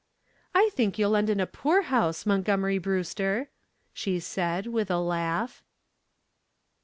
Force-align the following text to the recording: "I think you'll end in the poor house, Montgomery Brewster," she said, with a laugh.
"I 0.55 0.71
think 0.73 0.97
you'll 0.97 1.15
end 1.15 1.29
in 1.29 1.37
the 1.37 1.45
poor 1.45 1.83
house, 1.83 2.25
Montgomery 2.25 2.79
Brewster," 2.79 3.49
she 3.93 4.19
said, 4.19 4.65
with 4.65 4.89
a 4.89 4.97
laugh. 4.97 5.63